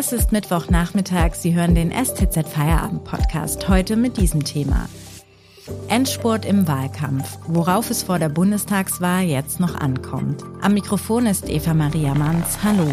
[0.00, 1.34] Es ist Mittwochnachmittag.
[1.34, 3.68] Sie hören den STZ Feierabend Podcast.
[3.68, 4.88] Heute mit diesem Thema.
[5.88, 7.36] Endspurt im Wahlkampf.
[7.46, 10.42] Worauf es vor der Bundestagswahl jetzt noch ankommt.
[10.62, 12.64] Am Mikrofon ist Eva Maria Manns.
[12.64, 12.90] Hallo.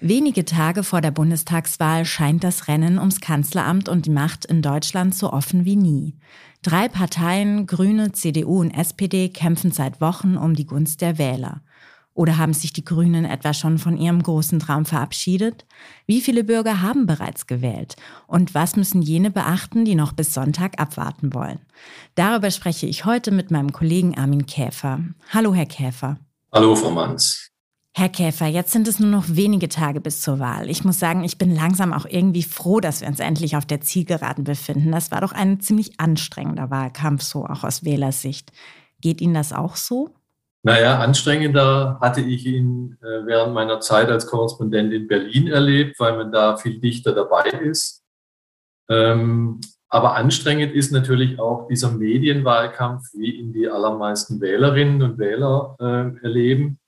[0.00, 5.14] Wenige Tage vor der Bundestagswahl scheint das Rennen ums Kanzleramt und die Macht in Deutschland
[5.14, 6.14] so offen wie nie.
[6.62, 11.62] Drei Parteien, Grüne, CDU und SPD, kämpfen seit Wochen um die Gunst der Wähler.
[12.16, 15.66] Oder haben sich die Grünen etwa schon von ihrem großen Traum verabschiedet?
[16.06, 17.96] Wie viele Bürger haben bereits gewählt?
[18.26, 21.60] Und was müssen jene beachten, die noch bis Sonntag abwarten wollen?
[22.14, 25.00] Darüber spreche ich heute mit meinem Kollegen Armin Käfer.
[25.28, 26.16] Hallo, Herr Käfer.
[26.52, 27.50] Hallo, Frau Manns.
[27.98, 30.68] Herr Käfer, jetzt sind es nur noch wenige Tage bis zur Wahl.
[30.68, 33.80] Ich muss sagen, ich bin langsam auch irgendwie froh, dass wir uns endlich auf der
[33.80, 34.92] Zielgeraden befinden.
[34.92, 38.52] Das war doch ein ziemlich anstrengender Wahlkampf, so auch aus Wählersicht.
[39.00, 40.10] Geht Ihnen das auch so?
[40.62, 46.18] Naja, anstrengender hatte ich ihn äh, während meiner Zeit als Korrespondent in Berlin erlebt, weil
[46.18, 48.04] man da viel dichter dabei ist.
[48.90, 55.76] Ähm, aber anstrengend ist natürlich auch dieser Medienwahlkampf, wie ihn die allermeisten Wählerinnen und Wähler
[55.80, 56.78] äh, erleben.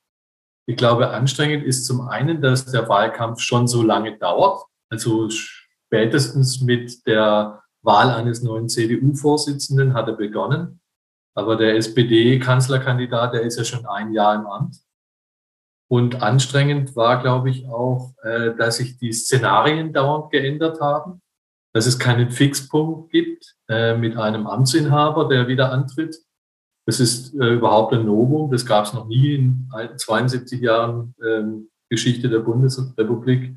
[0.69, 4.65] Ich glaube, anstrengend ist zum einen, dass der Wahlkampf schon so lange dauert.
[4.91, 10.79] Also spätestens mit der Wahl eines neuen CDU-Vorsitzenden hat er begonnen.
[11.35, 14.77] Aber der SPD-Kanzlerkandidat, der ist ja schon ein Jahr im Amt.
[15.89, 21.23] Und anstrengend war, glaube ich, auch, äh, dass sich die Szenarien dauernd geändert haben,
[21.73, 26.15] dass es keinen Fixpunkt gibt äh, mit einem Amtsinhaber, der wieder antritt,
[26.89, 28.49] das ist äh, überhaupt ein Novum.
[28.49, 33.55] Das gab es noch nie in 72 Jahren ähm, Geschichte der Bundesrepublik.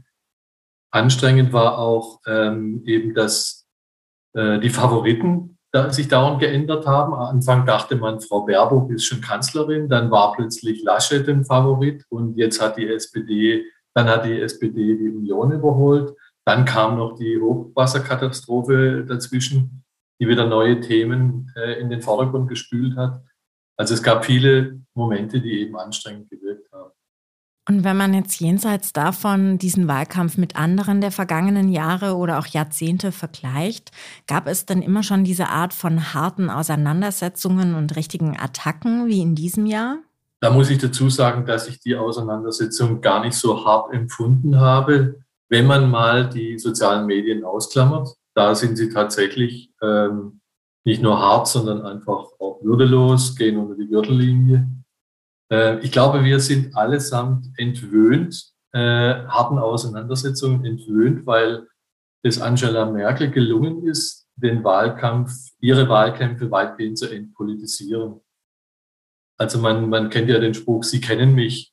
[0.90, 3.66] Anstrengend war auch ähm, eben, dass
[4.34, 7.14] äh, die Favoriten da, sich dauernd geändert haben.
[7.14, 12.04] Am Anfang dachte man, Frau Baerbock ist schon Kanzlerin, dann war plötzlich Laschet ein Favorit
[12.10, 13.64] und jetzt hat die SPD,
[13.94, 16.14] dann hat die SPD die Union überholt.
[16.44, 19.82] Dann kam noch die Hochwasserkatastrophe dazwischen
[20.22, 23.20] die wieder neue Themen äh, in den Vordergrund gespült hat.
[23.76, 26.90] Also es gab viele Momente, die eben anstrengend gewirkt haben.
[27.68, 32.46] Und wenn man jetzt jenseits davon diesen Wahlkampf mit anderen der vergangenen Jahre oder auch
[32.46, 33.92] Jahrzehnte vergleicht,
[34.26, 39.36] gab es dann immer schon diese Art von harten Auseinandersetzungen und richtigen Attacken wie in
[39.36, 39.98] diesem Jahr?
[40.40, 45.22] Da muss ich dazu sagen, dass ich die Auseinandersetzung gar nicht so hart empfunden habe,
[45.48, 50.40] wenn man mal die sozialen Medien ausklammert da sind sie tatsächlich ähm,
[50.84, 54.68] nicht nur hart, sondern einfach auch würdelos, gehen unter die Gürtellinie.
[55.50, 61.68] Äh, ich glaube, wir sind allesamt entwöhnt, äh, harten Auseinandersetzungen entwöhnt, weil
[62.24, 68.20] es Angela Merkel gelungen ist, den Wahlkampf, ihre Wahlkämpfe weitgehend zu entpolitisieren.
[69.38, 71.72] Also man, man kennt ja den Spruch, Sie kennen mich.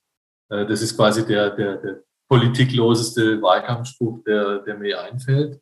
[0.50, 5.62] Äh, das ist quasi der, der, der politikloseste Wahlkampfspruch, der, der mir einfällt.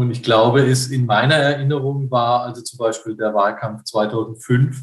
[0.00, 4.82] Und ich glaube, es in meiner Erinnerung war also zum Beispiel der Wahlkampf 2005,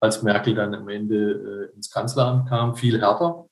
[0.00, 3.46] als Merkel dann am Ende äh, ins Kanzleramt kam, viel härter.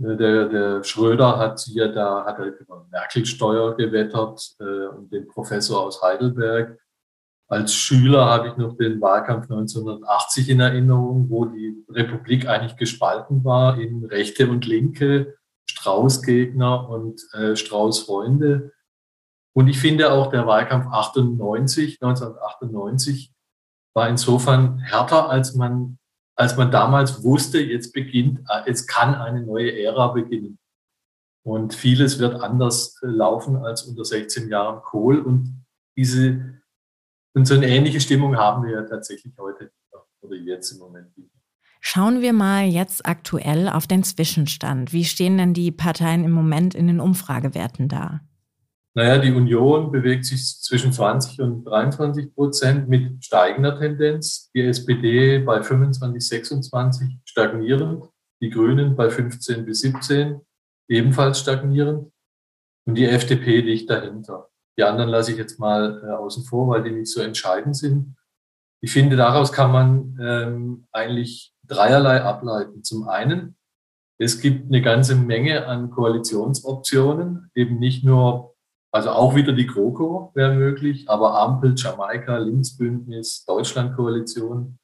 [0.00, 5.26] Äh, der, der Schröder hat ja da hat er über Merkel-Steuer gewettert äh, und den
[5.26, 6.78] Professor aus Heidelberg.
[7.48, 13.42] Als Schüler habe ich noch den Wahlkampf 1980 in Erinnerung, wo die Republik eigentlich gespalten
[13.44, 15.34] war in Rechte und Linke,
[15.66, 18.70] Strauß-Gegner und äh, Strauß-Freunde.
[19.54, 23.32] Und ich finde auch der Wahlkampf 98, 1998
[23.94, 25.98] war insofern härter, als man,
[26.36, 30.58] als man damals wusste, jetzt beginnt, es kann eine neue Ära beginnen.
[31.46, 35.20] Und vieles wird anders äh, laufen als unter 16 Jahren Kohl.
[35.20, 35.64] Und
[35.96, 36.60] diese,
[37.34, 39.70] und so eine ähnliche Stimmung haben wir ja tatsächlich heute
[40.22, 41.28] oder jetzt im Moment wieder.
[41.80, 44.94] Schauen wir mal jetzt aktuell auf den Zwischenstand.
[44.94, 48.22] Wie stehen denn die Parteien im Moment in den Umfragewerten da?
[48.96, 54.50] Naja, die Union bewegt sich zwischen 20 und 23 Prozent mit steigender Tendenz.
[54.54, 58.04] Die SPD bei 25, 26 stagnierend.
[58.40, 60.40] Die Grünen bei 15 bis 17
[60.88, 62.12] ebenfalls stagnierend.
[62.86, 64.48] Und die FDP liegt dahinter.
[64.78, 68.16] Die anderen lasse ich jetzt mal äh, außen vor, weil die nicht so entscheidend sind.
[68.80, 72.84] Ich finde, daraus kann man ähm, eigentlich dreierlei ableiten.
[72.84, 73.56] Zum einen,
[74.18, 78.53] es gibt eine ganze Menge an Koalitionsoptionen, eben nicht nur
[78.94, 84.78] also auch wieder die GroKo wäre möglich, aber Ampel, Jamaika, Linksbündnis, Deutschlandkoalition.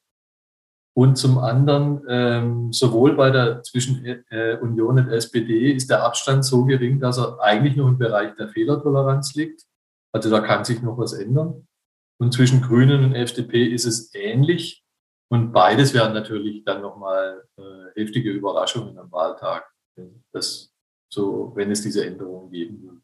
[0.96, 6.44] Und zum anderen, ähm, sowohl bei der zwischen äh, Union und SPD ist der Abstand
[6.44, 9.62] so gering, dass er eigentlich noch im Bereich der Fehlertoleranz liegt.
[10.12, 11.68] Also da kann sich noch was ändern.
[12.20, 14.82] Und zwischen Grünen und FDP ist es ähnlich.
[15.28, 17.62] Und beides wären natürlich dann nochmal äh,
[17.94, 19.70] heftige Überraschungen am Wahltag,
[20.32, 20.72] das,
[21.08, 23.00] so, wenn es diese Änderungen geben würde.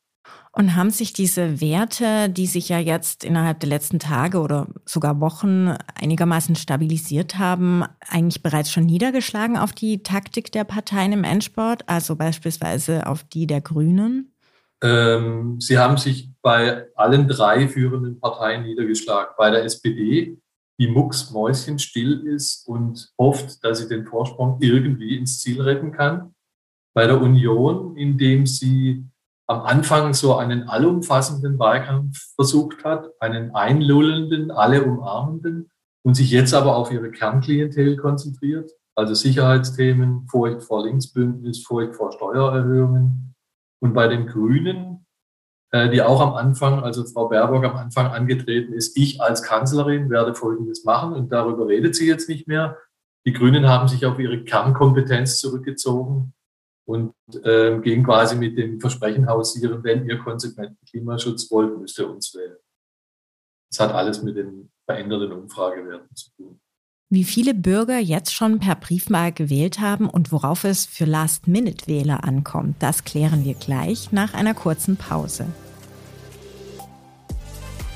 [0.58, 5.20] Und haben sich diese Werte, die sich ja jetzt innerhalb der letzten Tage oder sogar
[5.20, 11.86] Wochen einigermaßen stabilisiert haben, eigentlich bereits schon niedergeschlagen auf die Taktik der Parteien im Endsport,
[11.86, 14.32] also beispielsweise auf die der Grünen?
[14.82, 19.34] Ähm, sie haben sich bei allen drei führenden Parteien niedergeschlagen.
[19.36, 20.38] Bei der SPD,
[20.80, 26.34] die mucksmäuschenstill ist und hofft, dass sie den Vorsprung irgendwie ins Ziel retten kann.
[26.94, 29.04] Bei der Union, indem sie
[29.46, 35.70] am Anfang so einen allumfassenden Wahlkampf versucht hat, einen einlullenden, alle umarmenden
[36.04, 42.12] und sich jetzt aber auf ihre Kernklientel konzentriert, also Sicherheitsthemen, Furcht vor Linksbündnis, Furcht vor
[42.12, 43.34] Steuererhöhungen.
[43.80, 45.06] Und bei den Grünen,
[45.70, 50.10] äh, die auch am Anfang, also Frau Baerbock am Anfang angetreten ist, ich als Kanzlerin
[50.10, 52.78] werde Folgendes machen und darüber redet sie jetzt nicht mehr.
[53.26, 56.32] Die Grünen haben sich auf ihre Kernkompetenz zurückgezogen
[56.86, 62.08] und äh, gehen quasi mit dem Versprechen hausieren, wenn ihr konsequenten Klimaschutz wollt, müsst ihr
[62.08, 62.56] uns wählen.
[63.70, 66.60] Das hat alles mit den veränderten Umfragewerten zu tun.
[67.08, 72.76] Wie viele Bürger jetzt schon per Briefwahl gewählt haben und worauf es für Last-Minute-Wähler ankommt,
[72.80, 75.46] das klären wir gleich nach einer kurzen Pause.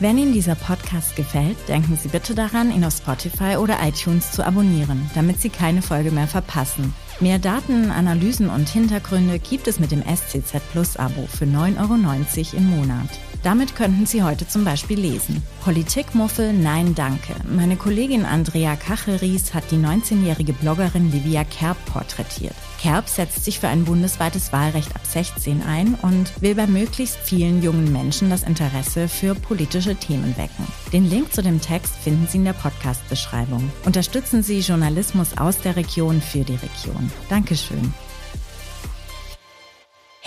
[0.00, 4.43] Wenn Ihnen dieser Podcast gefällt, denken Sie bitte daran, ihn auf Spotify oder iTunes zu
[4.43, 6.94] abonnieren, damit Sie keine Folge mehr verpassen.
[7.20, 12.56] Mehr Daten, Analysen und Hintergründe gibt es mit dem SCZ Plus Abo für 9,90 Euro
[12.56, 13.11] im Monat.
[13.42, 15.42] Damit könnten Sie heute zum Beispiel lesen.
[15.64, 17.34] Politikmuffel, nein, danke.
[17.48, 22.54] Meine Kollegin Andrea Kachelries hat die 19-jährige Bloggerin Livia Kerb porträtiert.
[22.81, 27.62] Kerb setzt sich für ein bundesweites Wahlrecht ab 16 ein und will bei möglichst vielen
[27.62, 30.66] jungen Menschen das Interesse für politische Themen wecken.
[30.93, 33.70] Den Link zu dem Text finden Sie in der Podcast-Beschreibung.
[33.84, 37.10] Unterstützen Sie Journalismus aus der Region für die Region.
[37.28, 37.94] Dankeschön.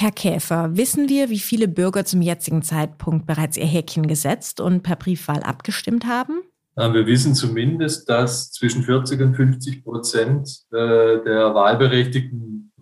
[0.04, 4.84] Herr Käfer, wissen wir, wie viele Bürger zum jetzigen Zeitpunkt bereits ihr Häkchen gesetzt und
[4.84, 6.42] per Briefwahl abgestimmt haben?
[6.76, 12.74] Wir wissen zumindest, dass zwischen 40 und 50 Prozent äh, der Wahlberechtigten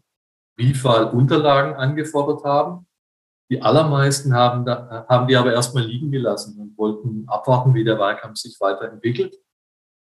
[0.57, 2.87] Briefwahlunterlagen angefordert haben.
[3.51, 7.99] Die allermeisten haben, da, haben die aber erstmal liegen gelassen und wollten abwarten, wie der
[7.99, 9.35] Wahlkampf sich weiterentwickelt.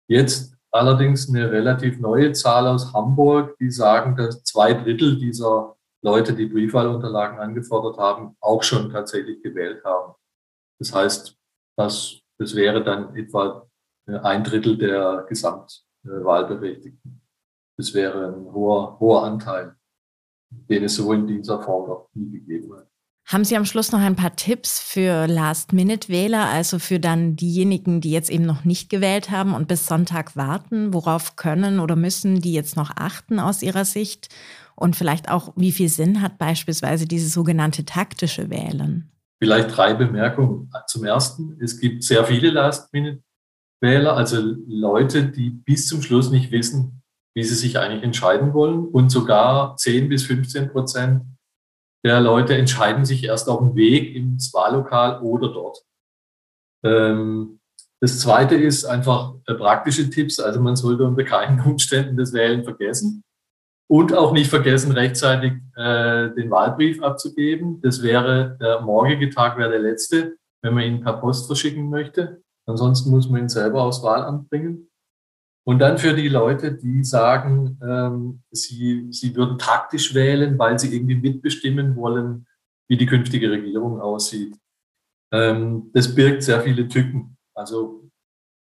[0.07, 6.33] Jetzt allerdings eine relativ neue Zahl aus Hamburg, die sagen, dass zwei Drittel dieser Leute,
[6.33, 10.13] die Briefwahlunterlagen angefordert haben, auch schon tatsächlich gewählt haben.
[10.79, 11.37] Das heißt,
[11.77, 13.67] das, das wäre dann etwa
[14.05, 17.21] ein Drittel der Gesamtwahlberechtigten.
[17.77, 19.75] Das wäre ein hoher, hoher Anteil,
[20.51, 22.87] den es so in dieser Form noch nie gegeben hat.
[23.25, 28.11] Haben Sie am Schluss noch ein paar Tipps für Last-Minute-Wähler, also für dann diejenigen, die
[28.11, 30.93] jetzt eben noch nicht gewählt haben und bis Sonntag warten?
[30.93, 34.27] Worauf können oder müssen die jetzt noch achten aus Ihrer Sicht?
[34.75, 39.11] Und vielleicht auch, wie viel Sinn hat beispielsweise dieses sogenannte taktische Wählen?
[39.41, 40.71] Vielleicht drei Bemerkungen.
[40.87, 44.37] Zum Ersten, es gibt sehr viele Last-Minute-Wähler, also
[44.67, 47.01] Leute, die bis zum Schluss nicht wissen,
[47.35, 48.87] wie sie sich eigentlich entscheiden wollen.
[48.87, 51.23] Und sogar 10 bis 15 Prozent
[52.05, 55.83] der Leute entscheiden sich erst auf dem Weg ins Wahllokal oder dort.
[56.83, 57.59] Ähm,
[58.01, 60.39] das zweite ist einfach äh, praktische Tipps.
[60.39, 63.23] Also man sollte unter keinen Umständen das Wählen vergessen.
[63.89, 67.81] Und auch nicht vergessen, rechtzeitig äh, den Wahlbrief abzugeben.
[67.81, 72.41] Das wäre, der morgige Tag wäre der letzte, wenn man ihn per Post verschicken möchte.
[72.65, 74.89] Ansonsten muss man ihn selber aufs Wahlamt bringen.
[75.65, 80.93] Und dann für die Leute, die sagen, ähm, sie, sie würden taktisch wählen, weil sie
[80.93, 82.45] irgendwie mitbestimmen wollen,
[82.89, 84.57] wie die künftige Regierung aussieht.
[85.31, 87.37] Ähm, das birgt sehr viele Tücken.
[87.55, 88.09] Also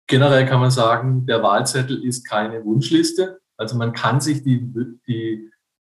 [0.07, 3.41] generell kann man sagen, der Wahlzettel ist keine Wunschliste.
[3.57, 4.73] Also man kann sich die,
[5.07, 5.49] die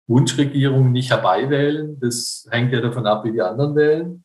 [0.07, 1.99] Wunschregierung nicht herbeiwählen.
[1.99, 4.23] Das hängt ja davon ab, wie die anderen wählen.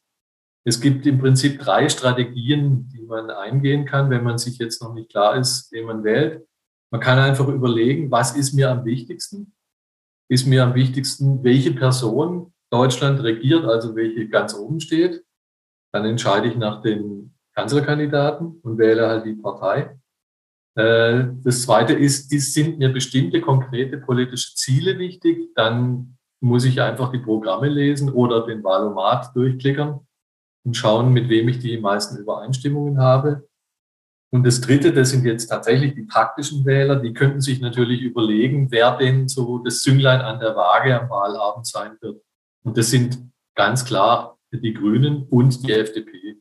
[0.64, 4.94] Es gibt im Prinzip drei Strategien, die man eingehen kann, wenn man sich jetzt noch
[4.94, 6.44] nicht klar ist, wen man wählt.
[6.90, 9.54] Man kann einfach überlegen, was ist mir am wichtigsten?
[10.28, 15.24] Ist mir am wichtigsten, welche Person Deutschland regiert, also welche ganz oben steht?
[15.92, 19.96] Dann entscheide ich nach den Kanzlerkandidaten und wähle halt die Partei.
[20.76, 25.54] Äh, das zweite ist, die sind mir bestimmte konkrete politische Ziele wichtig.
[25.54, 30.00] Dann muss ich einfach die Programme lesen oder den Wahlomat durchklickern
[30.64, 33.48] und schauen, mit wem ich die meisten Übereinstimmungen habe.
[34.32, 38.70] Und das Dritte, das sind jetzt tatsächlich die taktischen Wähler, die könnten sich natürlich überlegen,
[38.70, 42.22] wer denn so das Zünglein an der Waage am Wahlabend sein wird.
[42.64, 46.38] Und das sind ganz klar die Grünen und die FDP.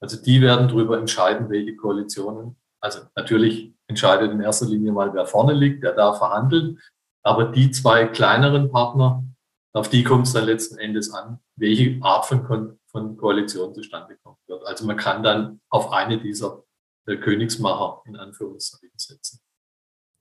[0.00, 5.26] Also die werden darüber entscheiden, welche Koalitionen Also natürlich entscheidet in erster Linie mal, wer
[5.26, 6.80] vorne liegt, der darf verhandeln.
[7.22, 9.24] Aber die zwei kleineren Partner,
[9.72, 14.38] auf die kommt es dann letzten Endes an, welche Art von, von Koalition zustande kommt
[14.46, 14.64] wird.
[14.66, 16.62] Also man kann dann auf eine dieser
[17.06, 19.40] äh, Königsmacher in Anführungszeichen setzen.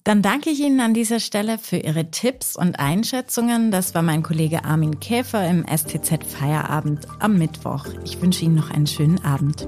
[0.03, 3.71] Dann danke ich Ihnen an dieser Stelle für Ihre Tipps und Einschätzungen.
[3.71, 7.87] Das war mein Kollege Armin Käfer im STZ Feierabend am Mittwoch.
[8.03, 9.67] Ich wünsche Ihnen noch einen schönen Abend.